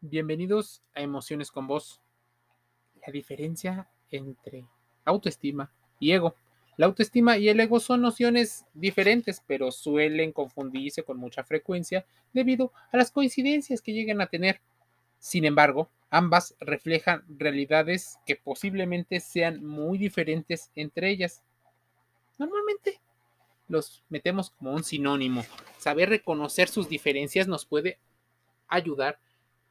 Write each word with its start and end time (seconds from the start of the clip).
Bienvenidos 0.00 0.80
a 0.94 1.00
Emociones 1.00 1.50
con 1.50 1.66
Vos. 1.66 2.00
La 3.04 3.12
diferencia 3.12 3.90
entre 4.10 4.64
autoestima 5.04 5.72
y 5.98 6.12
ego. 6.12 6.36
La 6.76 6.86
autoestima 6.86 7.36
y 7.36 7.48
el 7.48 7.58
ego 7.58 7.80
son 7.80 8.02
nociones 8.02 8.64
diferentes, 8.74 9.42
pero 9.44 9.72
suelen 9.72 10.30
confundirse 10.30 11.02
con 11.02 11.16
mucha 11.18 11.42
frecuencia 11.42 12.06
debido 12.32 12.72
a 12.92 12.96
las 12.96 13.10
coincidencias 13.10 13.82
que 13.82 13.92
llegan 13.92 14.20
a 14.20 14.28
tener. 14.28 14.60
Sin 15.18 15.44
embargo, 15.44 15.90
ambas 16.10 16.54
reflejan 16.60 17.24
realidades 17.28 18.20
que 18.24 18.36
posiblemente 18.36 19.18
sean 19.18 19.64
muy 19.64 19.98
diferentes 19.98 20.70
entre 20.76 21.10
ellas. 21.10 21.42
Normalmente 22.38 23.00
los 23.66 24.04
metemos 24.10 24.50
como 24.50 24.74
un 24.74 24.84
sinónimo. 24.84 25.44
Saber 25.76 26.08
reconocer 26.08 26.68
sus 26.68 26.88
diferencias 26.88 27.48
nos 27.48 27.66
puede 27.66 27.98
ayudar 28.68 29.18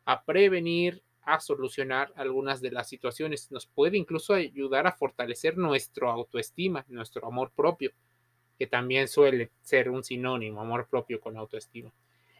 a 0.07 0.23
prevenir, 0.23 1.03
a 1.23 1.41
solucionar 1.41 2.13
algunas 2.15 2.61
de 2.61 2.71
las 2.71 2.87
situaciones. 2.87 3.51
Nos 3.51 3.67
puede 3.67 3.97
incluso 3.97 4.33
ayudar 4.33 4.87
a 4.87 4.93
fortalecer 4.93 5.57
nuestro 5.57 6.09
autoestima, 6.09 6.85
nuestro 6.87 7.27
amor 7.27 7.51
propio, 7.53 7.91
que 8.57 8.67
también 8.67 9.09
suele 9.09 9.51
ser 9.61 9.89
un 9.89 10.05
sinónimo, 10.05 10.61
amor 10.61 10.87
propio 10.89 11.19
con 11.19 11.35
autoestima. 11.35 11.91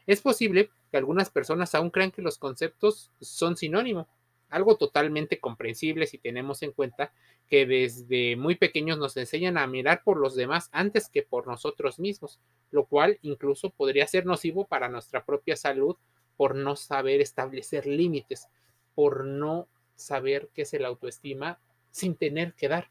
Es 0.05 0.21
posible 0.21 0.69
que 0.89 0.97
algunas 0.97 1.29
personas 1.29 1.75
aún 1.75 1.89
crean 1.89 2.11
que 2.11 2.21
los 2.21 2.37
conceptos 2.37 3.11
son 3.19 3.57
sinónimo, 3.57 4.07
algo 4.47 4.77
totalmente 4.77 5.41
comprensible 5.41 6.07
si 6.07 6.17
tenemos 6.17 6.63
en 6.63 6.71
cuenta 6.71 7.11
que 7.49 7.65
desde 7.65 8.37
muy 8.37 8.55
pequeños 8.55 8.97
nos 8.97 9.17
enseñan 9.17 9.57
a 9.57 9.67
mirar 9.67 10.03
por 10.05 10.15
los 10.15 10.35
demás 10.35 10.69
antes 10.71 11.09
que 11.09 11.21
por 11.21 11.47
nosotros 11.47 11.99
mismos, 11.99 12.39
lo 12.71 12.85
cual 12.85 13.19
incluso 13.23 13.71
podría 13.71 14.07
ser 14.07 14.25
nocivo 14.25 14.65
para 14.65 14.87
nuestra 14.87 15.25
propia 15.25 15.57
salud 15.57 15.97
por 16.37 16.55
no 16.55 16.75
saber 16.75 17.19
establecer 17.19 17.85
límites, 17.85 18.47
por 18.95 19.25
no 19.25 19.67
saber 19.95 20.49
qué 20.53 20.61
es 20.61 20.73
el 20.73 20.85
autoestima 20.85 21.59
sin 21.91 22.15
tener 22.15 22.53
que 22.53 22.69
dar. 22.69 22.89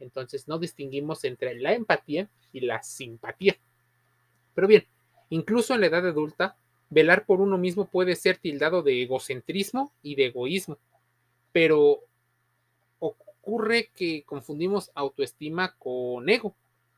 Entonces 0.00 0.48
no 0.48 0.58
distinguimos 0.58 1.24
entre 1.24 1.54
la 1.54 1.72
empatía 1.72 2.28
y 2.52 2.60
la 2.60 2.82
simpatía. 2.82 3.56
Pero 4.54 4.66
bien, 4.66 4.86
incluso 5.30 5.74
en 5.74 5.80
la 5.80 5.86
edad 5.86 6.06
adulta, 6.06 6.56
velar 6.88 7.24
por 7.24 7.40
uno 7.40 7.56
mismo 7.56 7.86
puede 7.86 8.16
ser 8.16 8.38
tildado 8.38 8.82
de 8.82 9.02
egocentrismo 9.02 9.92
y 10.02 10.16
de 10.16 10.26
egoísmo. 10.26 10.78
Pero 11.52 12.00
ocurre 12.98 13.90
que 13.94 14.22
confundimos 14.24 14.90
autoestima 14.94 15.74
con 15.78 16.28
ego 16.28 16.54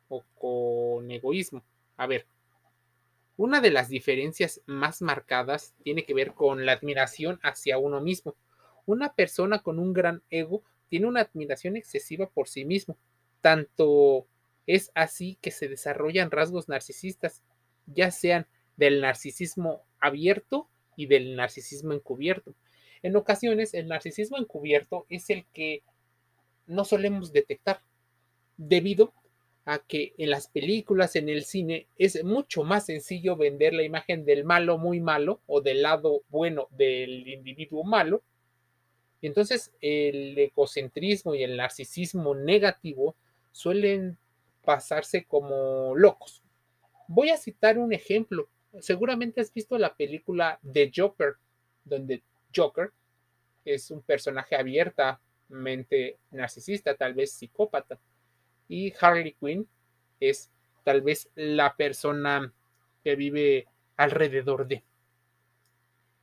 o 0.09 0.25
con 0.39 1.11
egoísmo. 1.11 1.63
A 1.97 2.07
ver, 2.07 2.27
una 3.43 3.61
de 3.61 3.73
las 3.73 3.89
diferencias 3.89 4.61
más 4.67 5.03
marcadas 5.03 5.75
tiene 5.83 6.05
que 6.05 6.15
ver 6.15 6.33
con 6.33 6.65
la 6.65 6.75
admiración 6.75 7.41
hacia 7.43 7.77
uno 7.77 8.01
mismo. 8.01 8.37
Una 8.87 9.15
persona 9.15 9.65
con 9.65 9.81
un 9.81 9.93
gran 9.93 10.23
ego 10.31 10.63
tiene 10.89 11.09
una 11.09 11.23
admiración 11.23 11.77
excesiva 11.77 12.31
por 12.31 12.47
sí 12.47 12.65
mismo. 12.65 12.97
Tanto 13.41 14.29
es 14.69 14.93
así 14.95 15.39
que 15.41 15.51
se 15.51 15.67
desarrollan 15.67 16.31
rasgos 16.31 16.69
narcisistas, 16.69 17.43
ya 17.87 18.13
sean 18.13 18.47
del 18.77 19.01
narcisismo 19.01 19.83
abierto 19.99 20.69
y 20.95 21.07
del 21.07 21.35
narcisismo 21.35 21.95
encubierto. 21.95 22.55
En 23.03 23.17
ocasiones, 23.17 23.75
el 23.75 23.89
narcisismo 23.89 24.39
encubierto 24.39 25.05
es 25.09 25.31
el 25.31 25.47
que 25.47 25.83
no 26.69 26.85
solemos 26.85 27.33
detectar, 27.33 27.83
debido 28.57 29.13
a 29.65 29.79
que 29.79 30.15
en 30.19 30.31
las 30.31 30.49
películas, 30.49 31.15
en 31.15 31.29
el 31.29 31.45
cine, 31.45 31.87
es 31.97 32.23
mucho 32.25 32.65
más 32.65 32.87
sencillo 32.87 33.37
vender 33.37 33.75
la 33.75 33.85
imagen 33.85 34.25
del 34.25 34.45
malo 34.45 34.77
muy 34.79 35.01
malo 35.01 35.41
o 35.47 35.61
del 35.61 35.83
lado 35.83 36.23
bueno 36.29 36.69
del 36.71 37.29
individuo 37.29 37.85
malo. 37.85 38.23
Y 39.21 39.29
entonces 39.29 39.73
el 39.81 40.37
egocentrismo 40.37 41.35
y 41.35 41.45
el 41.45 41.57
narcisismo 41.57 42.35
negativo 42.35 43.15
suelen 43.53 44.19
pasarse 44.65 45.25
como 45.25 45.95
locos. 45.95 46.43
Voy 47.07 47.31
a 47.31 47.37
citar 47.37 47.79
un 47.79 47.93
ejemplo. 47.93 48.49
Seguramente 48.81 49.41
has 49.41 49.53
visto 49.53 49.79
la 49.79 49.95
película 49.95 50.59
The 50.73 50.91
Joker, 50.95 51.35
donde 51.85 52.23
Joker 52.55 52.91
es 53.65 53.93
un 53.93 54.03
personaje 54.03 54.57
abiertamente 54.57 56.19
narcisista, 56.33 56.97
tal 56.97 57.15
vez 57.15 57.33
psicópata 57.33 58.01
y 58.73 58.95
Harley 58.99 59.37
Quinn 59.39 59.69
es 60.19 60.51
tal 60.83 61.03
vez 61.03 61.29
la 61.35 61.77
persona 61.77 62.55
que 63.05 63.17
vive 63.17 63.67
alrededor 63.99 64.67
de. 64.67 64.83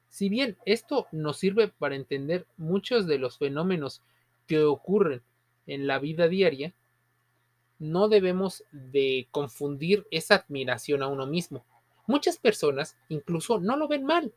Si 0.09 0.29
bien 0.29 0.57
esto 0.65 1.07
nos 1.11 1.37
sirve 1.37 1.67
para 1.67 1.95
entender 1.95 2.47
muchos 2.57 3.05
de 3.05 3.19
los 3.19 3.37
fenómenos 3.37 4.01
que 4.47 4.63
ocurren 4.63 5.21
en 5.67 5.85
la 5.85 5.99
vida 5.99 6.27
diaria, 6.27 6.73
no 7.77 8.09
debemos 8.09 8.63
de 8.71 9.27
confundir 9.29 10.07
esa 10.09 10.37
admiración 10.37 11.03
a 11.03 11.07
uno 11.07 11.27
mismo. 11.27 11.63
Muchas 12.07 12.39
personas 12.39 12.97
incluso 13.09 13.59
no 13.59 13.77
lo 13.77 13.87
ven 13.87 14.05
mal. 14.05 14.33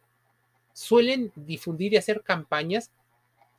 Suelen 0.74 1.32
difundir 1.34 1.94
y 1.94 1.96
hacer 1.96 2.22
campañas 2.22 2.92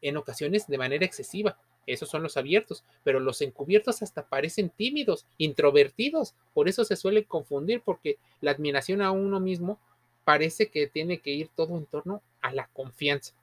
en 0.03 0.15
ocasiones 0.15 0.67
de 0.67 0.77
manera 0.77 1.05
excesiva, 1.05 1.57
esos 1.85 2.09
son 2.09 2.23
los 2.23 2.37
abiertos, 2.37 2.83
pero 3.03 3.19
los 3.19 3.41
encubiertos 3.41 4.01
hasta 4.01 4.25
parecen 4.27 4.69
tímidos, 4.69 5.25
introvertidos. 5.37 6.35
Por 6.53 6.69
eso 6.69 6.85
se 6.85 6.95
suele 6.95 7.25
confundir, 7.25 7.81
porque 7.81 8.17
la 8.41 8.51
admiración 8.51 9.01
a 9.01 9.11
uno 9.11 9.39
mismo 9.39 9.79
parece 10.23 10.69
que 10.69 10.87
tiene 10.87 11.19
que 11.19 11.31
ir 11.31 11.49
todo 11.55 11.77
en 11.77 11.85
torno 11.85 12.21
a 12.41 12.53
la 12.53 12.67
confianza. 12.67 13.33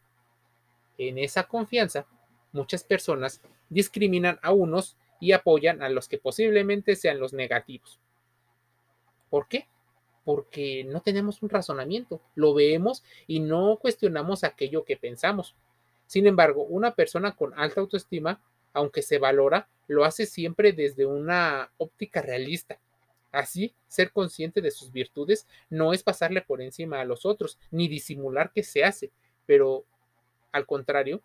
En 0.99 1.19
esa 1.19 1.45
confianza, 1.45 2.07
muchas 2.53 2.85
personas 2.85 3.41
discriminan 3.69 4.39
a 4.43 4.53
unos 4.53 4.97
y 5.21 5.33
apoyan 5.33 5.83
a 5.83 5.89
los 5.89 6.09
que 6.09 6.19
posiblemente 6.19 6.97
sean 6.97 7.21
los 7.21 7.33
negativos. 7.33 7.99
¿Por 9.29 9.47
qué? 9.49 9.69
Porque 10.25 10.85
no 10.85 11.01
tenemos 11.01 11.43
un 11.43 11.51
razonamiento, 11.51 12.21
lo 12.35 12.55
vemos 12.55 13.05
y 13.27 13.41
no 13.41 13.79
cuestionamos 13.81 14.45
aquello 14.45 14.85
que 14.85 14.97
pensamos. 14.97 15.55
Sin 16.11 16.27
embargo, 16.27 16.65
una 16.65 16.97
persona 16.97 17.37
con 17.37 17.57
alta 17.57 17.81
autoestima, 17.81 18.41
aunque 18.73 19.01
se 19.01 19.19
valora, 19.19 19.69
lo 19.87 20.05
hace 20.05 20.27
siempre 20.27 20.73
desde 20.73 21.07
una 21.07 21.71
óptica 21.79 22.21
realista. 22.21 22.81
Así, 23.31 23.77
ser 23.87 24.11
consciente 24.11 24.61
de 24.61 24.73
sus 24.73 24.91
virtudes 24.91 25.47
no 25.69 25.93
es 25.93 26.03
pasarle 26.03 26.43
por 26.43 26.63
encima 26.63 27.01
a 27.01 27.05
los 27.05 27.25
otros, 27.25 27.61
ni 27.71 27.87
disimular 27.87 28.51
que 28.51 28.65
se 28.65 28.83
hace, 28.83 29.13
pero 29.47 29.85
al 30.51 30.67
contrario, 30.67 31.23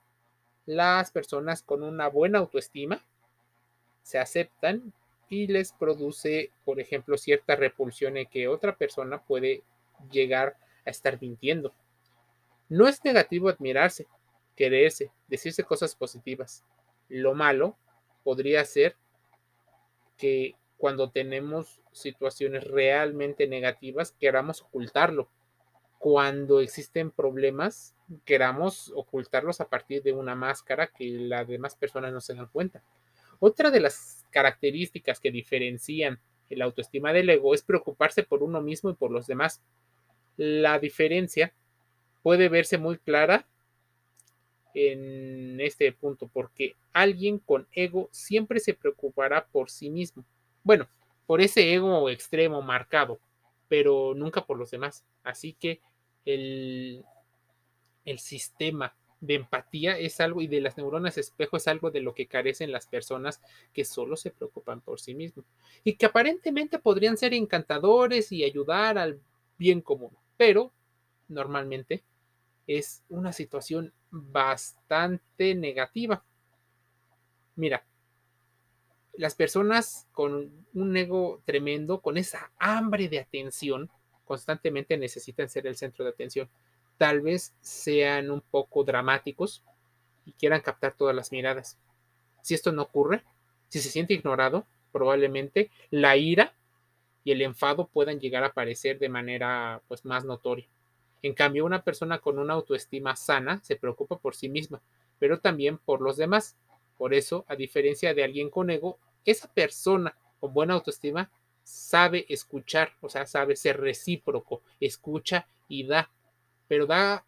las 0.67 1.09
personas 1.09 1.63
con 1.63 1.81
una 1.81 2.07
buena 2.07 2.37
autoestima 2.37 3.03
se 4.03 4.19
aceptan 4.19 4.93
y 5.29 5.47
les 5.47 5.71
produce, 5.71 6.51
por 6.63 6.79
ejemplo, 6.79 7.17
cierta 7.17 7.55
repulsión 7.55 8.17
en 8.17 8.27
que 8.27 8.47
otra 8.47 8.75
persona 8.75 9.19
puede 9.23 9.63
llegar 10.11 10.57
a 10.85 10.91
estar 10.91 11.19
mintiendo. 11.19 11.73
No 12.69 12.87
es 12.87 13.03
negativo 13.03 13.49
admirarse, 13.49 14.05
quererse, 14.55 15.11
decirse 15.27 15.63
cosas 15.63 15.95
positivas. 15.95 16.63
Lo 17.09 17.33
malo 17.33 17.77
podría 18.23 18.63
ser 18.65 18.95
que 20.17 20.55
cuando 20.77 21.09
tenemos 21.09 21.81
situaciones 21.91 22.65
realmente 22.65 23.47
negativas 23.47 24.13
queramos 24.19 24.61
ocultarlo. 24.61 25.29
Cuando 25.97 26.59
existen 26.59 27.11
problemas, 27.11 27.95
queramos 28.25 28.91
ocultarlos 28.95 29.61
a 29.61 29.69
partir 29.69 30.03
de 30.03 30.13
una 30.13 30.35
máscara 30.35 30.87
que 30.87 31.09
las 31.09 31.47
demás 31.47 31.75
personas 31.75 32.11
no 32.13 32.21
se 32.21 32.35
dan 32.35 32.47
cuenta. 32.47 32.83
Otra 33.39 33.71
de 33.71 33.79
las 33.79 34.25
características 34.29 35.19
que 35.19 35.31
diferencian 35.31 36.19
el 36.49 36.61
autoestima 36.61 37.11
del 37.11 37.29
ego 37.29 37.53
es 37.53 37.63
preocuparse 37.63 38.23
por 38.23 38.43
uno 38.43 38.61
mismo 38.61 38.89
y 38.89 38.93
por 38.93 39.11
los 39.11 39.27
demás. 39.27 39.61
La 40.37 40.79
diferencia 40.79 41.53
puede 42.21 42.49
verse 42.49 42.77
muy 42.77 42.97
clara 42.97 43.47
en 44.75 45.59
este 45.61 45.91
punto, 45.93 46.29
porque 46.31 46.75
alguien 46.93 47.39
con 47.39 47.67
ego 47.71 48.09
siempre 48.11 48.59
se 48.59 48.73
preocupará 48.73 49.47
por 49.47 49.69
sí 49.69 49.89
mismo. 49.89 50.23
Bueno, 50.63 50.87
por 51.25 51.41
ese 51.41 51.73
ego 51.73 52.09
extremo 52.09 52.61
marcado, 52.61 53.19
pero 53.67 54.13
nunca 54.13 54.45
por 54.45 54.57
los 54.57 54.71
demás. 54.71 55.05
Así 55.23 55.53
que 55.53 55.79
el, 56.25 57.03
el 58.03 58.19
sistema 58.19 58.93
de 59.21 59.35
empatía 59.35 59.97
es 59.97 60.19
algo 60.19 60.41
y 60.41 60.47
de 60.47 60.61
las 60.61 60.77
neuronas 60.77 61.17
espejo 61.17 61.57
es 61.57 61.67
algo 61.67 61.89
de 61.89 62.01
lo 62.01 62.13
que 62.13 62.27
carecen 62.27 62.71
las 62.71 62.85
personas 62.85 63.41
que 63.73 63.85
solo 63.85 64.17
se 64.17 64.29
preocupan 64.29 64.81
por 64.81 64.99
sí 64.99 65.15
mismos 65.15 65.45
y 65.83 65.95
que 65.95 66.05
aparentemente 66.05 66.79
podrían 66.79 67.17
ser 67.17 67.33
encantadores 67.33 68.31
y 68.31 68.43
ayudar 68.43 68.97
al 68.97 69.19
bien 69.57 69.81
común, 69.81 70.11
pero 70.37 70.71
normalmente 71.27 72.03
es 72.67 73.03
una 73.09 73.33
situación 73.33 73.93
bastante 74.11 75.55
negativa. 75.55 76.23
Mira, 77.55 77.85
las 79.13 79.35
personas 79.35 80.07
con 80.11 80.65
un 80.73 80.97
ego 80.97 81.41
tremendo, 81.45 82.01
con 82.01 82.17
esa 82.17 82.51
hambre 82.59 83.07
de 83.07 83.19
atención, 83.19 83.89
constantemente 84.25 84.97
necesitan 84.97 85.49
ser 85.49 85.67
el 85.67 85.77
centro 85.77 86.03
de 86.03 86.11
atención. 86.11 86.49
tal 86.97 87.21
vez 87.21 87.53
sean 87.59 88.31
un 88.31 88.41
poco 88.41 88.85
dramáticos 88.85 89.63
y 90.25 90.31
quieran 90.33 90.61
captar 90.61 90.93
todas 90.93 91.15
las 91.15 91.31
miradas. 91.31 91.77
Si 92.41 92.53
esto 92.53 92.71
no 92.71 92.83
ocurre, 92.83 93.23
si 93.67 93.79
se 93.79 93.89
siente 93.89 94.13
ignorado, 94.13 94.65
probablemente 94.93 95.71
la 95.91 96.15
ira 96.15 96.53
y 97.25 97.31
el 97.31 97.41
enfado 97.41 97.87
puedan 97.87 98.19
llegar 98.19 98.43
a 98.43 98.47
aparecer 98.47 98.99
de 98.99 99.09
manera 99.09 99.81
pues 99.89 100.05
más 100.05 100.23
notoria. 100.25 100.67
En 101.21 101.33
cambio, 101.33 101.65
una 101.65 101.83
persona 101.83 102.19
con 102.19 102.39
una 102.39 102.53
autoestima 102.53 103.15
sana 103.15 103.61
se 103.63 103.75
preocupa 103.75 104.19
por 104.19 104.35
sí 104.35 104.49
misma, 104.49 104.81
pero 105.19 105.39
también 105.39 105.77
por 105.77 106.01
los 106.01 106.17
demás. 106.17 106.55
Por 106.97 107.13
eso, 107.13 107.45
a 107.47 107.55
diferencia 107.55 108.13
de 108.13 108.23
alguien 108.23 108.49
con 108.49 108.69
ego, 108.69 108.99
esa 109.25 109.51
persona 109.53 110.15
con 110.39 110.53
buena 110.53 110.75
autoestima 110.75 111.31
sabe 111.63 112.25
escuchar, 112.29 112.93
o 113.01 113.09
sea, 113.09 113.25
sabe 113.25 113.55
ser 113.55 113.79
recíproco, 113.79 114.61
escucha 114.79 115.47
y 115.67 115.85
da, 115.85 116.11
pero 116.67 116.85
da 116.85 117.25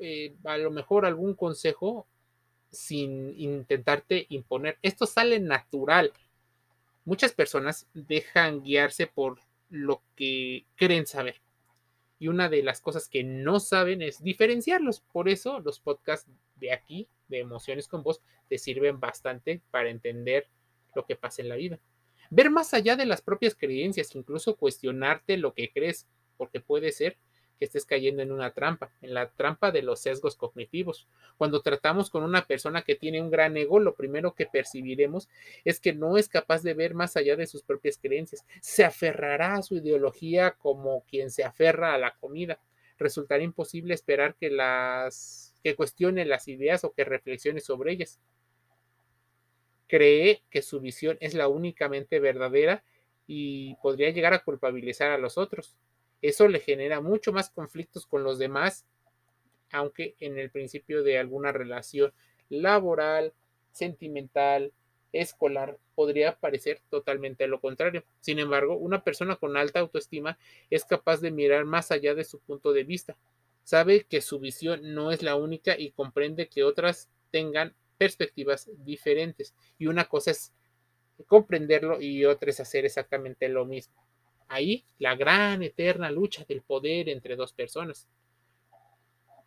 eh, 0.00 0.34
a 0.44 0.58
lo 0.58 0.70
mejor 0.70 1.06
algún 1.06 1.34
consejo 1.34 2.06
sin 2.70 3.38
intentarte 3.38 4.26
imponer. 4.28 4.78
Esto 4.82 5.06
sale 5.06 5.40
natural. 5.40 6.12
Muchas 7.04 7.32
personas 7.32 7.86
dejan 7.94 8.62
guiarse 8.62 9.06
por 9.06 9.40
lo 9.70 10.02
que 10.16 10.66
creen 10.76 11.06
saber. 11.06 11.40
Y 12.18 12.28
una 12.28 12.48
de 12.48 12.62
las 12.62 12.80
cosas 12.80 13.08
que 13.08 13.22
no 13.22 13.60
saben 13.60 14.02
es 14.02 14.22
diferenciarlos. 14.22 15.00
Por 15.00 15.28
eso 15.28 15.60
los 15.60 15.80
podcasts 15.80 16.30
de 16.56 16.72
aquí, 16.72 17.08
de 17.28 17.38
emociones 17.38 17.86
con 17.86 18.02
voz, 18.02 18.20
te 18.48 18.58
sirven 18.58 18.98
bastante 18.98 19.62
para 19.70 19.90
entender 19.90 20.48
lo 20.94 21.06
que 21.06 21.16
pasa 21.16 21.42
en 21.42 21.48
la 21.48 21.56
vida 21.56 21.78
ver 22.30 22.50
más 22.50 22.74
allá 22.74 22.96
de 22.96 23.06
las 23.06 23.22
propias 23.22 23.54
creencias, 23.54 24.14
incluso 24.14 24.56
cuestionarte 24.56 25.36
lo 25.36 25.54
que 25.54 25.70
crees, 25.70 26.06
porque 26.36 26.60
puede 26.60 26.92
ser 26.92 27.16
que 27.58 27.64
estés 27.64 27.84
cayendo 27.84 28.22
en 28.22 28.32
una 28.32 28.52
trampa, 28.52 28.90
en 29.02 29.14
la 29.14 29.28
trampa 29.30 29.70
de 29.70 29.82
los 29.82 30.00
sesgos 30.00 30.36
cognitivos. 30.36 31.08
Cuando 31.36 31.60
tratamos 31.60 32.10
con 32.10 32.22
una 32.22 32.46
persona 32.46 32.82
que 32.82 32.94
tiene 32.94 33.20
un 33.20 33.30
gran 33.30 33.56
ego, 33.56 33.80
lo 33.80 33.94
primero 33.94 34.34
que 34.34 34.46
percibiremos 34.46 35.28
es 35.64 35.80
que 35.80 35.92
no 35.92 36.16
es 36.16 36.28
capaz 36.28 36.62
de 36.62 36.74
ver 36.74 36.94
más 36.94 37.16
allá 37.16 37.36
de 37.36 37.46
sus 37.46 37.62
propias 37.62 37.98
creencias. 37.98 38.44
Se 38.60 38.84
aferrará 38.84 39.54
a 39.54 39.62
su 39.62 39.76
ideología 39.76 40.52
como 40.52 41.02
quien 41.04 41.30
se 41.30 41.44
aferra 41.44 41.94
a 41.94 41.98
la 41.98 42.14
comida. 42.14 42.60
Resultará 42.98 43.42
imposible 43.42 43.94
esperar 43.94 44.34
que 44.36 44.50
las 44.50 45.54
que 45.62 45.74
cuestione 45.74 46.24
las 46.24 46.46
ideas 46.46 46.84
o 46.84 46.92
que 46.92 47.04
reflexione 47.04 47.60
sobre 47.60 47.92
ellas 47.92 48.20
cree 49.88 50.42
que 50.50 50.62
su 50.62 50.80
visión 50.80 51.16
es 51.20 51.34
la 51.34 51.48
únicamente 51.48 52.20
verdadera 52.20 52.84
y 53.26 53.74
podría 53.76 54.10
llegar 54.10 54.34
a 54.34 54.44
culpabilizar 54.44 55.10
a 55.10 55.18
los 55.18 55.38
otros. 55.38 55.76
Eso 56.22 56.48
le 56.48 56.60
genera 56.60 57.00
mucho 57.00 57.32
más 57.32 57.50
conflictos 57.50 58.06
con 58.06 58.24
los 58.24 58.38
demás, 58.38 58.86
aunque 59.70 60.16
en 60.20 60.38
el 60.38 60.50
principio 60.50 61.02
de 61.02 61.18
alguna 61.18 61.52
relación 61.52 62.12
laboral, 62.48 63.32
sentimental, 63.72 64.72
escolar, 65.12 65.78
podría 65.94 66.38
parecer 66.38 66.80
totalmente 66.90 67.46
lo 67.46 67.60
contrario. 67.60 68.04
Sin 68.20 68.38
embargo, 68.38 68.76
una 68.76 69.02
persona 69.04 69.36
con 69.36 69.56
alta 69.56 69.80
autoestima 69.80 70.38
es 70.70 70.84
capaz 70.84 71.20
de 71.20 71.30
mirar 71.30 71.64
más 71.64 71.90
allá 71.90 72.14
de 72.14 72.24
su 72.24 72.40
punto 72.40 72.72
de 72.72 72.84
vista. 72.84 73.16
Sabe 73.64 74.04
que 74.04 74.20
su 74.20 74.38
visión 74.38 74.94
no 74.94 75.12
es 75.12 75.22
la 75.22 75.36
única 75.36 75.78
y 75.78 75.90
comprende 75.90 76.48
que 76.48 76.64
otras 76.64 77.10
tengan 77.30 77.74
perspectivas 77.98 78.70
diferentes. 78.78 79.54
Y 79.78 79.86
una 79.86 80.06
cosa 80.06 80.30
es 80.30 80.52
comprenderlo 81.26 82.00
y 82.00 82.24
otra 82.24 82.50
es 82.50 82.60
hacer 82.60 82.84
exactamente 82.84 83.48
lo 83.48 83.64
mismo. 83.64 84.07
Ahí 84.48 84.84
la 84.98 85.14
gran 85.14 85.62
eterna 85.62 86.10
lucha 86.10 86.44
del 86.48 86.62
poder 86.62 87.08
entre 87.08 87.36
dos 87.36 87.52
personas. 87.52 88.08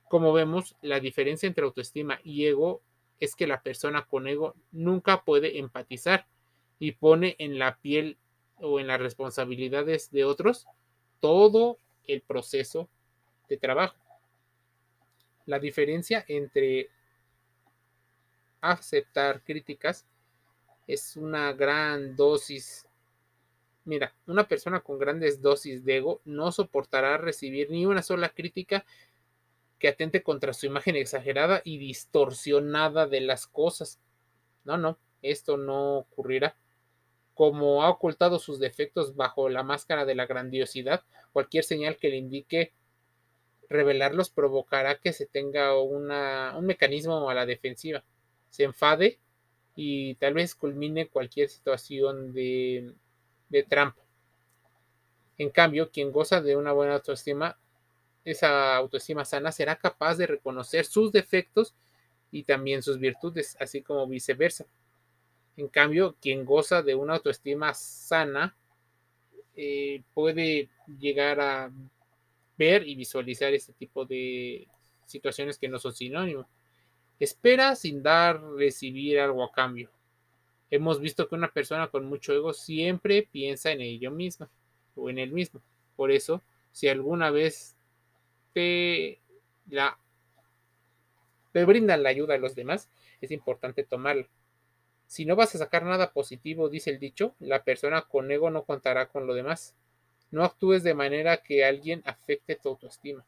Como 0.08 0.34
vemos, 0.34 0.76
la 0.82 1.00
diferencia 1.00 1.48
entre 1.48 1.64
autoestima 1.64 2.20
y 2.24 2.46
ego 2.46 2.82
es 3.20 3.36
que 3.36 3.48
la 3.48 3.62
persona 3.62 4.06
con 4.06 4.28
ego 4.28 4.56
nunca 4.72 5.24
puede 5.24 5.60
empatizar 5.60 6.28
y 6.80 6.94
pone 6.94 7.36
en 7.40 7.60
la 7.60 7.78
piel 7.78 8.18
o 8.58 8.80
en 8.80 8.88
las 8.88 9.00
responsabilidades 9.00 10.12
de 10.12 10.26
otros 10.26 10.68
todo 11.20 11.78
el 12.08 12.22
proceso 12.22 12.90
de 13.48 13.58
trabajo. 13.58 13.96
La 15.46 15.60
diferencia 15.60 16.26
entre 16.28 16.90
aceptar 18.62 19.44
críticas 19.44 20.06
es 20.88 21.16
una 21.16 21.54
gran 21.54 22.16
dosis. 22.16 22.88
Mira, 23.84 24.14
una 24.28 24.48
persona 24.48 24.82
con 24.82 25.00
grandes 25.00 25.42
dosis 25.42 25.84
de 25.84 25.98
ego 25.98 26.22
no 26.26 26.52
soportará 26.52 27.18
recibir 27.18 27.70
ni 27.72 27.86
una 27.86 28.04
sola 28.04 28.30
crítica 28.30 28.86
que 29.80 29.88
atente 29.88 30.22
contra 30.22 30.54
su 30.54 30.68
imagen 30.68 30.96
exagerada 30.96 31.62
y 31.64 31.80
distorsionada 31.80 33.08
de 33.08 33.22
las 33.22 33.48
cosas. 33.48 34.00
No, 34.64 34.78
no, 34.78 35.00
esto 35.22 35.58
no 35.58 35.98
ocurrirá. 35.98 36.56
Como 37.34 37.82
ha 37.84 37.90
ocultado 37.90 38.38
sus 38.38 38.60
defectos 38.60 39.16
bajo 39.16 39.50
la 39.50 39.64
máscara 39.64 40.06
de 40.06 40.14
la 40.14 40.28
grandiosidad, 40.28 41.04
cualquier 41.34 41.64
señal 41.64 41.98
que 41.98 42.10
le 42.10 42.18
indique 42.18 42.74
revelarlos 43.70 44.30
provocará 44.30 45.00
que 45.00 45.14
se 45.14 45.26
tenga 45.26 45.80
un 45.80 46.66
mecanismo 46.66 47.30
a 47.30 47.34
la 47.34 47.46
defensiva 47.46 48.04
se 48.52 48.64
enfade 48.64 49.20
y 49.76 50.16
tal 50.16 50.36
vez 50.36 50.54
culmine 50.54 51.08
cualquier 51.08 51.50
situación 51.50 52.34
de, 52.34 52.94
de 53.52 53.64
trampa. 53.64 54.02
En 55.38 55.50
cambio, 55.50 55.92
quien 55.92 56.12
goza 56.12 56.42
de 56.42 56.56
una 56.56 56.72
buena 56.72 56.96
autoestima, 56.96 57.58
esa 58.24 58.76
autoestima 58.76 59.26
sana, 59.26 59.52
será 59.52 59.76
capaz 59.76 60.16
de 60.16 60.28
reconocer 60.28 60.86
sus 60.86 61.12
defectos 61.12 61.76
y 62.32 62.44
también 62.44 62.82
sus 62.82 62.98
virtudes, 63.00 63.58
así 63.60 63.82
como 63.82 64.08
viceversa. 64.08 64.66
En 65.58 65.68
cambio, 65.68 66.16
quien 66.22 66.46
goza 66.46 66.82
de 66.82 66.96
una 66.96 67.16
autoestima 67.16 67.74
sana 67.74 68.56
eh, 69.56 70.02
puede 70.14 70.70
llegar 71.00 71.42
a 71.42 71.72
ver 72.58 72.88
y 72.88 72.96
visualizar 72.96 73.54
este 73.54 73.74
tipo 73.74 74.06
de 74.06 74.68
situaciones 75.06 75.58
que 75.58 75.68
no 75.68 75.78
son 75.78 75.94
sinónimos. 75.94 76.46
Espera 77.20 77.76
sin 77.76 78.02
dar, 78.02 78.42
recibir 78.56 79.20
algo 79.20 79.44
a 79.44 79.52
cambio. 79.52 79.90
Hemos 80.72 81.02
visto 81.02 81.28
que 81.28 81.36
una 81.36 81.52
persona 81.52 81.90
con 81.90 82.06
mucho 82.06 82.34
ego 82.34 82.54
siempre 82.54 83.28
piensa 83.30 83.72
en 83.72 83.82
ello 83.82 84.10
mismo 84.10 84.48
o 84.96 85.10
en 85.10 85.20
él 85.20 85.32
mismo. 85.34 85.62
Por 85.98 86.12
eso, 86.12 86.42
si 86.72 86.88
alguna 86.88 87.30
vez 87.30 87.76
te, 88.54 89.20
te 91.52 91.66
brindan 91.66 92.04
la 92.04 92.10
ayuda 92.10 92.36
a 92.36 92.38
los 92.38 92.56
demás, 92.56 92.90
es 93.20 93.32
importante 93.32 93.84
tomarla. 93.84 94.28
Si 95.08 95.26
no 95.26 95.36
vas 95.36 95.54
a 95.56 95.58
sacar 95.58 95.84
nada 95.84 96.14
positivo, 96.14 96.70
dice 96.70 96.90
el 96.90 97.00
dicho, 97.00 97.36
la 97.40 97.66
persona 97.66 98.04
con 98.04 98.32
ego 98.32 98.50
no 98.50 98.64
contará 98.64 99.10
con 99.10 99.28
lo 99.28 99.34
demás. 99.34 99.76
No 100.32 100.46
actúes 100.46 100.84
de 100.84 100.94
manera 100.94 101.44
que 101.44 101.66
alguien 101.66 102.02
afecte 102.06 102.56
tu 102.56 102.70
autoestima. 102.70 103.26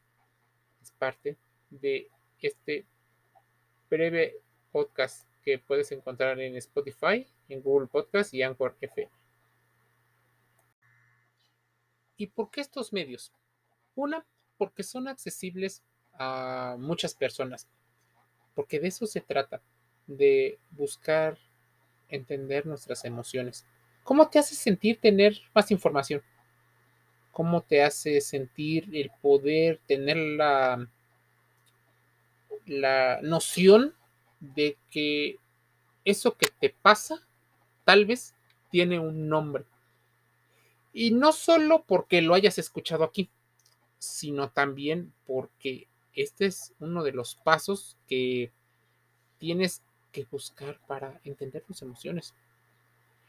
Es 0.81 0.91
parte 0.91 1.35
de 1.69 2.07
este 2.41 2.85
breve 3.89 4.37
podcast 4.71 5.27
que 5.43 5.59
puedes 5.59 5.91
encontrar 5.91 6.39
en 6.39 6.55
Spotify, 6.55 7.27
en 7.49 7.61
Google 7.61 7.87
Podcast 7.87 8.33
y 8.33 8.43
Anchor 8.43 8.75
FM. 8.81 9.11
¿Y 12.17 12.27
por 12.27 12.51
qué 12.51 12.61
estos 12.61 12.93
medios? 12.93 13.31
Una, 13.95 14.25
porque 14.57 14.83
son 14.83 15.07
accesibles 15.07 15.83
a 16.13 16.75
muchas 16.79 17.13
personas, 17.15 17.67
porque 18.55 18.79
de 18.79 18.87
eso 18.87 19.05
se 19.05 19.21
trata, 19.21 19.61
de 20.07 20.59
buscar 20.71 21.37
entender 22.09 22.65
nuestras 22.65 23.03
emociones. 23.05 23.65
¿Cómo 24.03 24.29
te 24.29 24.39
hace 24.39 24.55
sentir 24.55 24.99
tener 24.99 25.41
más 25.53 25.71
información? 25.71 26.21
¿Cómo 27.31 27.61
te 27.61 27.81
hace 27.81 28.21
sentir 28.21 28.95
el 28.95 29.11
poder 29.21 29.79
tener 29.87 30.17
la 30.17 30.87
la 32.65 33.19
noción 33.21 33.93
de 34.39 34.77
que 34.89 35.37
eso 36.05 36.37
que 36.37 36.47
te 36.59 36.69
pasa 36.69 37.25
tal 37.83 38.05
vez 38.05 38.35
tiene 38.69 38.99
un 38.99 39.27
nombre. 39.27 39.65
Y 40.93 41.11
no 41.11 41.31
solo 41.31 41.83
porque 41.87 42.21
lo 42.21 42.35
hayas 42.35 42.57
escuchado 42.57 43.03
aquí, 43.03 43.29
sino 43.97 44.49
también 44.49 45.13
porque 45.25 45.87
este 46.13 46.45
es 46.45 46.73
uno 46.79 47.03
de 47.03 47.11
los 47.11 47.35
pasos 47.35 47.97
que 48.07 48.51
tienes 49.39 49.81
que 50.11 50.25
buscar 50.29 50.79
para 50.87 51.19
entender 51.23 51.63
tus 51.63 51.81
emociones. 51.81 52.33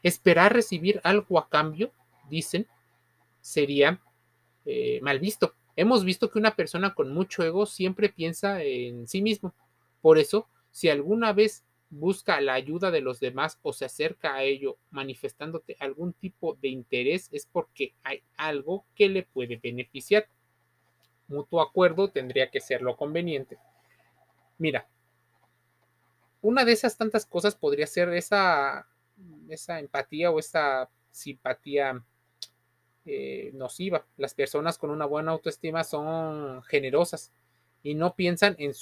Esperar 0.03 0.53
recibir 0.53 1.01
algo 1.03 1.39
a 1.39 1.49
cambio, 1.49 1.91
dicen, 2.29 2.67
sería 3.41 3.99
eh, 4.65 4.99
mal 5.01 5.19
visto. 5.19 5.55
Hemos 5.75 6.05
visto 6.05 6.31
que 6.31 6.39
una 6.39 6.55
persona 6.55 6.93
con 6.93 7.13
mucho 7.13 7.43
ego 7.43 7.65
siempre 7.65 8.09
piensa 8.09 8.61
en 8.63 9.07
sí 9.07 9.21
mismo. 9.21 9.53
Por 10.01 10.17
eso, 10.17 10.47
si 10.71 10.89
alguna 10.89 11.33
vez 11.33 11.64
busca 11.89 12.41
la 12.41 12.53
ayuda 12.53 12.91
de 12.91 13.01
los 13.01 13.19
demás 13.19 13.59
o 13.61 13.73
se 13.73 13.85
acerca 13.85 14.35
a 14.35 14.43
ello 14.43 14.77
manifestándote 14.89 15.77
algún 15.79 16.13
tipo 16.13 16.55
de 16.55 16.69
interés, 16.69 17.29
es 17.31 17.45
porque 17.45 17.93
hay 18.03 18.23
algo 18.37 18.85
que 18.95 19.09
le 19.09 19.23
puede 19.23 19.57
beneficiar. 19.57 20.27
mutuo 21.27 21.61
acuerdo 21.61 22.09
tendría 22.11 22.51
que 22.51 22.59
ser 22.59 22.81
lo 22.81 22.95
conveniente. 22.95 23.57
Mira, 24.57 24.87
una 26.41 26.63
de 26.63 26.71
esas 26.73 26.97
tantas 26.97 27.25
cosas 27.25 27.55
podría 27.55 27.87
ser 27.87 28.09
esa, 28.09 28.87
esa 29.49 29.79
empatía 29.79 30.29
o 30.29 30.39
esa 30.39 30.89
simpatía 31.11 32.03
eh, 33.05 33.51
nociva. 33.53 34.05
Las 34.17 34.33
personas 34.33 34.77
con 34.77 34.91
una 34.91 35.05
buena 35.05 35.31
autoestima 35.31 35.83
son 35.83 36.61
generosas 36.63 37.31
y 37.81 37.95
no 37.95 38.15
piensan 38.15 38.55
en 38.59 38.73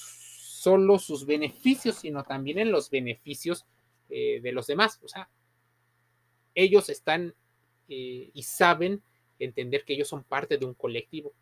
solo 0.64 0.98
sus 0.98 1.26
beneficios, 1.26 1.98
sino 1.98 2.24
también 2.24 2.58
en 2.58 2.72
los 2.72 2.90
beneficios 2.90 3.66
eh, 4.10 4.40
de 4.42 4.54
los 4.54 4.66
demás. 4.66 4.98
O 5.04 5.10
sea, 5.10 5.30
ellos 6.56 6.88
están 6.88 7.36
eh, 7.90 8.32
y 8.34 8.44
saben 8.44 9.04
entender 9.40 9.84
que 9.84 9.94
ellos 9.94 10.08
son 10.08 10.24
parte 10.24 10.58
de 10.58 10.66
un 10.66 10.74
colectivo. 10.74 11.34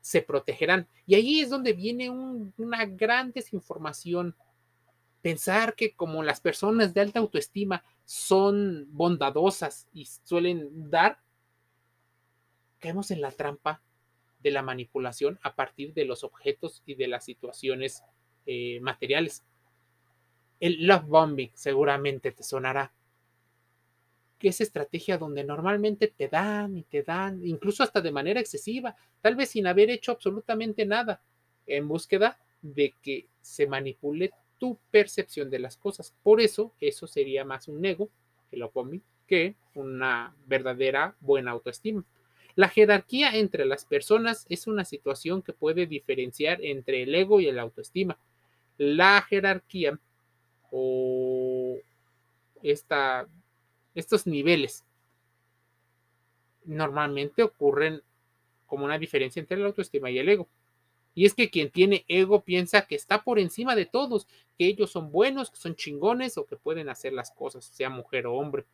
Se 0.00 0.22
protegerán. 0.22 0.86
Y 1.06 1.16
ahí 1.16 1.40
es 1.40 1.50
donde 1.50 1.72
viene 1.72 2.08
una 2.08 2.86
gran 2.86 3.32
desinformación. 3.32 4.36
Pensar 5.22 5.74
que 5.74 5.94
como 5.94 6.22
las 6.22 6.40
personas 6.40 6.94
de 6.94 7.00
alta 7.00 7.18
autoestima 7.18 7.82
son 8.04 8.86
bondadosas 8.90 9.88
y 9.92 10.06
suelen 10.22 10.88
dar, 10.88 11.18
caemos 12.78 13.10
en 13.10 13.22
la 13.22 13.32
trampa 13.32 13.82
de 14.38 14.52
la 14.52 14.62
manipulación 14.62 15.40
a 15.42 15.56
partir 15.56 15.94
de 15.94 16.04
los 16.04 16.22
objetos 16.22 16.84
y 16.86 16.94
de 16.94 17.08
las 17.08 17.24
situaciones 17.24 18.04
eh, 18.50 18.80
materiales. 18.80 19.44
El 20.58 20.86
love 20.86 21.04
bombing 21.06 21.50
seguramente 21.54 22.32
te 22.32 22.42
sonará 22.42 22.90
que 24.38 24.48
es 24.48 24.60
estrategia 24.60 25.18
donde 25.18 25.44
normalmente 25.44 26.08
te 26.08 26.28
dan 26.28 26.76
y 26.76 26.84
te 26.84 27.02
dan, 27.02 27.44
incluso 27.44 27.82
hasta 27.82 28.00
de 28.00 28.12
manera 28.12 28.40
excesiva, 28.40 28.96
tal 29.20 29.34
vez 29.34 29.50
sin 29.50 29.66
haber 29.66 29.90
hecho 29.90 30.12
absolutamente 30.12 30.86
nada, 30.86 31.20
en 31.66 31.88
búsqueda 31.88 32.38
de 32.62 32.94
que 33.02 33.26
se 33.40 33.66
manipule 33.66 34.30
tu 34.58 34.78
percepción 34.90 35.50
de 35.50 35.58
las 35.58 35.76
cosas. 35.76 36.14
Por 36.22 36.40
eso, 36.40 36.72
eso 36.80 37.06
sería 37.06 37.44
más 37.44 37.68
un 37.68 37.84
ego, 37.84 38.08
el 38.50 38.62
opomi, 38.62 39.02
que 39.26 39.56
una 39.74 40.34
verdadera 40.46 41.16
buena 41.20 41.50
autoestima. 41.50 42.04
La 42.54 42.68
jerarquía 42.68 43.36
entre 43.36 43.66
las 43.66 43.84
personas 43.84 44.46
es 44.48 44.66
una 44.66 44.84
situación 44.84 45.42
que 45.42 45.52
puede 45.52 45.86
diferenciar 45.86 46.64
entre 46.64 47.02
el 47.02 47.14
ego 47.14 47.40
y 47.40 47.46
el 47.46 47.58
autoestima. 47.58 48.18
La 48.78 49.22
jerarquía 49.22 49.98
o 50.70 51.76
esta 52.62 53.26
estos 53.94 54.26
niveles 54.26 54.84
normalmente 56.64 57.42
ocurren 57.42 58.02
como 58.66 58.84
una 58.84 58.98
diferencia 58.98 59.40
entre 59.40 59.56
la 59.56 59.66
autoestima 59.66 60.10
y 60.10 60.18
el 60.18 60.28
ego. 60.28 60.48
Y 61.14 61.24
es 61.24 61.34
que 61.34 61.50
quien 61.50 61.70
tiene 61.70 62.04
ego 62.06 62.42
piensa 62.42 62.86
que 62.86 62.94
está 62.94 63.24
por 63.24 63.40
encima 63.40 63.74
de 63.74 63.86
todos, 63.86 64.28
que 64.56 64.66
ellos 64.66 64.90
son 64.90 65.10
buenos, 65.10 65.50
que 65.50 65.56
son 65.56 65.74
chingones 65.74 66.38
o 66.38 66.46
que 66.46 66.56
pueden 66.56 66.88
hacer 66.88 67.12
las 67.12 67.32
cosas, 67.32 67.64
sea 67.64 67.90
mujer 67.90 68.26
o 68.26 68.34
hombre. 68.34 68.64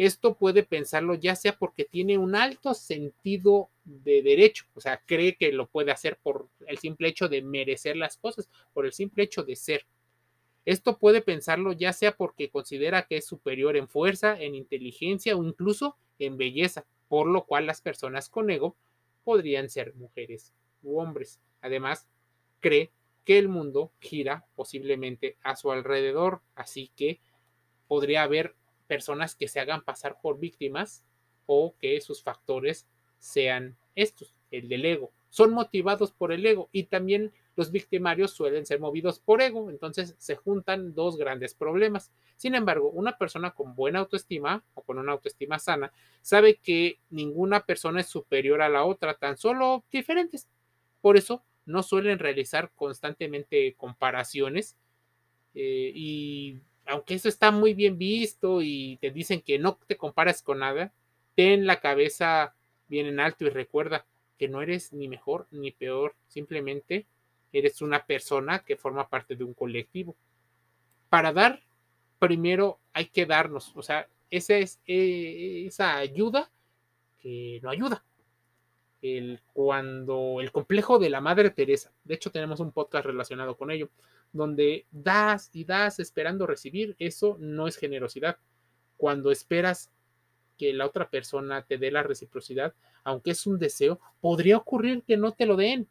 Esto 0.00 0.32
puede 0.34 0.62
pensarlo 0.62 1.12
ya 1.12 1.36
sea 1.36 1.58
porque 1.58 1.84
tiene 1.84 2.16
un 2.16 2.34
alto 2.34 2.72
sentido 2.72 3.68
de 3.84 4.22
derecho, 4.22 4.64
o 4.72 4.80
sea, 4.80 5.02
cree 5.04 5.36
que 5.36 5.52
lo 5.52 5.66
puede 5.66 5.92
hacer 5.92 6.16
por 6.16 6.48
el 6.66 6.78
simple 6.78 7.08
hecho 7.08 7.28
de 7.28 7.42
merecer 7.42 7.98
las 7.98 8.16
cosas, 8.16 8.48
por 8.72 8.86
el 8.86 8.94
simple 8.94 9.24
hecho 9.24 9.42
de 9.42 9.56
ser. 9.56 9.84
Esto 10.64 10.96
puede 10.96 11.20
pensarlo 11.20 11.72
ya 11.72 11.92
sea 11.92 12.16
porque 12.16 12.48
considera 12.48 13.02
que 13.02 13.18
es 13.18 13.26
superior 13.26 13.76
en 13.76 13.88
fuerza, 13.88 14.40
en 14.40 14.54
inteligencia 14.54 15.36
o 15.36 15.44
incluso 15.44 15.98
en 16.18 16.38
belleza, 16.38 16.86
por 17.10 17.26
lo 17.26 17.44
cual 17.44 17.66
las 17.66 17.82
personas 17.82 18.30
con 18.30 18.48
ego 18.48 18.76
podrían 19.22 19.68
ser 19.68 19.94
mujeres 19.96 20.54
u 20.82 20.98
hombres. 20.98 21.40
Además, 21.60 22.08
cree 22.60 22.90
que 23.26 23.36
el 23.36 23.50
mundo 23.50 23.92
gira 24.00 24.46
posiblemente 24.56 25.36
a 25.42 25.56
su 25.56 25.70
alrededor, 25.70 26.40
así 26.54 26.90
que 26.96 27.20
podría 27.86 28.22
haber 28.22 28.54
personas 28.90 29.36
que 29.36 29.46
se 29.46 29.60
hagan 29.60 29.84
pasar 29.84 30.20
por 30.20 30.40
víctimas 30.40 31.04
o 31.46 31.76
que 31.78 32.00
sus 32.00 32.24
factores 32.24 32.88
sean 33.20 33.76
estos, 33.94 34.34
el 34.50 34.68
del 34.68 34.84
ego. 34.84 35.12
Son 35.28 35.52
motivados 35.52 36.10
por 36.10 36.32
el 36.32 36.44
ego 36.44 36.68
y 36.72 36.82
también 36.84 37.32
los 37.54 37.70
victimarios 37.70 38.32
suelen 38.32 38.66
ser 38.66 38.80
movidos 38.80 39.20
por 39.20 39.42
ego, 39.42 39.70
entonces 39.70 40.16
se 40.18 40.34
juntan 40.34 40.92
dos 40.92 41.16
grandes 41.16 41.54
problemas. 41.54 42.10
Sin 42.36 42.56
embargo, 42.56 42.90
una 42.90 43.16
persona 43.16 43.52
con 43.52 43.76
buena 43.76 44.00
autoestima 44.00 44.64
o 44.74 44.82
con 44.82 44.98
una 44.98 45.12
autoestima 45.12 45.60
sana 45.60 45.92
sabe 46.20 46.56
que 46.56 46.98
ninguna 47.10 47.64
persona 47.66 48.00
es 48.00 48.08
superior 48.08 48.60
a 48.60 48.68
la 48.68 48.82
otra, 48.84 49.14
tan 49.14 49.36
solo 49.36 49.84
diferentes. 49.92 50.48
Por 51.00 51.16
eso 51.16 51.44
no 51.64 51.84
suelen 51.84 52.18
realizar 52.18 52.72
constantemente 52.74 53.72
comparaciones 53.76 54.76
eh, 55.54 55.92
y 55.94 56.60
aunque 56.90 57.14
eso 57.14 57.28
está 57.28 57.50
muy 57.50 57.72
bien 57.74 57.98
visto 57.98 58.62
y 58.62 58.98
te 59.00 59.10
dicen 59.10 59.42
que 59.42 59.58
no 59.58 59.78
te 59.86 59.96
compares 59.96 60.42
con 60.42 60.58
nada, 60.58 60.92
ten 61.36 61.66
la 61.66 61.80
cabeza 61.80 62.54
bien 62.88 63.06
en 63.06 63.20
alto 63.20 63.44
y 63.44 63.50
recuerda 63.50 64.06
que 64.36 64.48
no 64.48 64.60
eres 64.60 64.92
ni 64.92 65.06
mejor 65.06 65.46
ni 65.50 65.70
peor, 65.70 66.16
simplemente 66.26 67.06
eres 67.52 67.80
una 67.80 68.06
persona 68.06 68.64
que 68.64 68.76
forma 68.76 69.08
parte 69.08 69.36
de 69.36 69.44
un 69.44 69.54
colectivo. 69.54 70.16
Para 71.08 71.32
dar, 71.32 71.62
primero 72.18 72.80
hay 72.92 73.06
que 73.06 73.26
darnos, 73.26 73.72
o 73.76 73.82
sea, 73.82 74.08
esa 74.30 74.56
es 74.56 74.80
eh, 74.86 75.64
esa 75.66 75.96
ayuda 75.96 76.50
que 77.20 77.60
no 77.62 77.70
ayuda. 77.70 78.04
El, 79.02 79.40
cuando 79.52 80.40
el 80.40 80.52
complejo 80.52 80.98
de 80.98 81.10
la 81.10 81.20
Madre 81.20 81.50
Teresa, 81.50 81.92
de 82.04 82.14
hecho 82.14 82.30
tenemos 82.30 82.60
un 82.60 82.72
podcast 82.72 83.06
relacionado 83.06 83.56
con 83.56 83.70
ello, 83.70 83.90
donde 84.32 84.86
das 84.90 85.50
y 85.52 85.64
das 85.64 85.98
esperando 85.98 86.46
recibir, 86.46 86.96
eso 86.98 87.36
no 87.40 87.66
es 87.66 87.76
generosidad. 87.76 88.38
Cuando 88.96 89.30
esperas 89.30 89.90
que 90.56 90.72
la 90.72 90.86
otra 90.86 91.08
persona 91.08 91.64
te 91.64 91.78
dé 91.78 91.90
la 91.90 92.02
reciprocidad, 92.02 92.74
aunque 93.02 93.30
es 93.30 93.46
un 93.46 93.58
deseo, 93.58 93.98
podría 94.20 94.56
ocurrir 94.56 95.02
que 95.04 95.16
no 95.16 95.32
te 95.32 95.46
lo 95.46 95.56
den. 95.56 95.88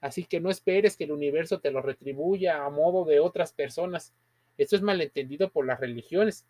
Así 0.00 0.24
que 0.24 0.40
no 0.40 0.50
esperes 0.50 0.96
que 0.96 1.04
el 1.04 1.12
universo 1.12 1.60
te 1.60 1.70
lo 1.70 1.82
retribuya 1.82 2.64
a 2.64 2.70
modo 2.70 3.04
de 3.04 3.20
otras 3.20 3.52
personas. 3.52 4.14
Esto 4.56 4.76
es 4.76 4.82
malentendido 4.82 5.50
por 5.50 5.66
las 5.66 5.80
religiones. 5.80 6.46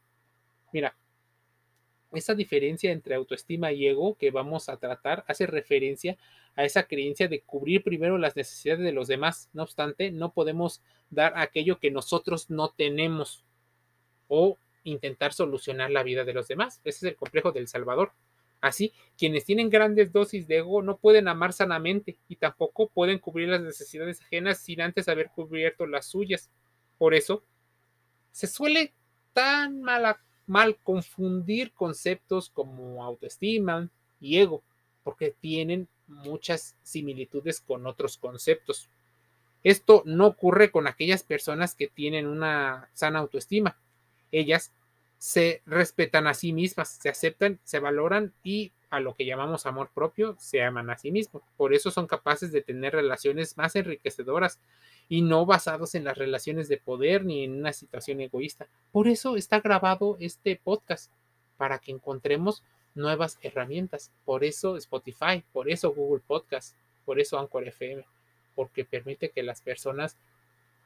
Mira, 0.72 0.96
esa 2.16 2.34
diferencia 2.34 2.92
entre 2.92 3.14
autoestima 3.14 3.72
y 3.72 3.86
ego 3.86 4.16
que 4.16 4.30
vamos 4.30 4.68
a 4.68 4.76
tratar 4.76 5.24
hace 5.28 5.46
referencia 5.46 6.16
a 6.54 6.64
esa 6.64 6.84
creencia 6.84 7.28
de 7.28 7.40
cubrir 7.40 7.82
primero 7.82 8.18
las 8.18 8.36
necesidades 8.36 8.84
de 8.84 8.92
los 8.92 9.08
demás. 9.08 9.50
No 9.52 9.62
obstante, 9.62 10.10
no 10.10 10.32
podemos 10.32 10.82
dar 11.10 11.34
aquello 11.36 11.78
que 11.78 11.90
nosotros 11.90 12.50
no 12.50 12.70
tenemos 12.70 13.44
o 14.28 14.56
intentar 14.84 15.32
solucionar 15.32 15.90
la 15.90 16.02
vida 16.02 16.24
de 16.24 16.32
los 16.32 16.48
demás. 16.48 16.80
Ese 16.84 17.06
es 17.06 17.12
el 17.12 17.16
complejo 17.16 17.52
del 17.52 17.68
Salvador. 17.68 18.12
Así, 18.60 18.92
quienes 19.18 19.44
tienen 19.44 19.68
grandes 19.68 20.12
dosis 20.12 20.48
de 20.48 20.58
ego 20.58 20.82
no 20.82 20.96
pueden 20.96 21.28
amar 21.28 21.52
sanamente 21.52 22.16
y 22.26 22.36
tampoco 22.36 22.88
pueden 22.88 23.18
cubrir 23.18 23.48
las 23.48 23.60
necesidades 23.60 24.20
ajenas 24.22 24.58
sin 24.58 24.80
antes 24.80 25.08
haber 25.08 25.30
cubierto 25.30 25.86
las 25.86 26.06
suyas. 26.06 26.50
Por 26.98 27.14
eso, 27.14 27.44
se 28.32 28.46
suele 28.46 28.94
tan 29.32 29.82
mal, 29.82 30.16
mal 30.46 30.76
confundir 30.82 31.72
conceptos 31.72 32.50
como 32.50 33.04
autoestima 33.04 33.88
y 34.20 34.38
ego, 34.38 34.62
porque 35.02 35.34
tienen 35.40 35.88
muchas 36.06 36.76
similitudes 36.82 37.60
con 37.60 37.86
otros 37.86 38.16
conceptos. 38.16 38.88
Esto 39.64 40.02
no 40.06 40.26
ocurre 40.26 40.70
con 40.70 40.86
aquellas 40.86 41.22
personas 41.24 41.74
que 41.74 41.88
tienen 41.88 42.26
una 42.26 42.88
sana 42.92 43.18
autoestima. 43.18 43.76
Ellas 44.30 44.72
se 45.18 45.62
respetan 45.66 46.26
a 46.26 46.34
sí 46.34 46.52
mismas, 46.52 46.98
se 47.00 47.08
aceptan, 47.08 47.58
se 47.64 47.80
valoran 47.80 48.32
y 48.44 48.72
a 48.90 49.00
lo 49.00 49.14
que 49.14 49.26
llamamos 49.26 49.66
amor 49.66 49.90
propio, 49.92 50.36
se 50.38 50.62
aman 50.62 50.90
a 50.90 50.98
sí 50.98 51.10
mismos. 51.10 51.42
Por 51.56 51.74
eso 51.74 51.90
son 51.90 52.06
capaces 52.06 52.52
de 52.52 52.62
tener 52.62 52.94
relaciones 52.94 53.56
más 53.56 53.74
enriquecedoras 53.74 54.60
y 55.08 55.22
no 55.22 55.46
basados 55.46 55.94
en 55.94 56.04
las 56.04 56.18
relaciones 56.18 56.68
de 56.68 56.78
poder 56.78 57.24
ni 57.24 57.44
en 57.44 57.58
una 57.58 57.72
situación 57.72 58.20
egoísta. 58.20 58.66
Por 58.92 59.08
eso 59.08 59.36
está 59.36 59.60
grabado 59.60 60.16
este 60.20 60.60
podcast, 60.62 61.10
para 61.56 61.78
que 61.78 61.92
encontremos 61.92 62.62
nuevas 62.94 63.38
herramientas. 63.42 64.10
Por 64.24 64.44
eso 64.44 64.76
Spotify, 64.76 65.44
por 65.52 65.70
eso 65.70 65.92
Google 65.92 66.22
Podcast, 66.26 66.74
por 67.04 67.20
eso 67.20 67.38
Anchor 67.38 67.68
FM, 67.68 68.04
porque 68.54 68.84
permite 68.84 69.30
que 69.30 69.42
las 69.42 69.60
personas 69.60 70.16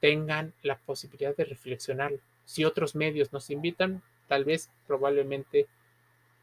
tengan 0.00 0.52
la 0.62 0.76
posibilidad 0.78 1.36
de 1.36 1.44
reflexionar. 1.44 2.12
Si 2.44 2.64
otros 2.64 2.94
medios 2.94 3.32
nos 3.32 3.50
invitan, 3.50 4.02
tal 4.28 4.44
vez 4.44 4.70
probablemente 4.86 5.66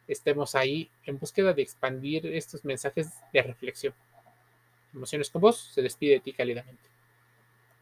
estemos 0.07 0.55
ahí 0.55 0.89
en 1.05 1.19
búsqueda 1.19 1.53
de 1.53 1.63
expandir 1.63 2.25
estos 2.27 2.63
mensajes 2.63 3.11
de 3.33 3.41
reflexión. 3.41 3.93
Emociones 4.93 5.29
con 5.29 5.41
vos, 5.41 5.57
se 5.73 5.81
despide 5.81 6.13
de 6.13 6.19
ti 6.21 6.33
cálidamente. 6.33 6.96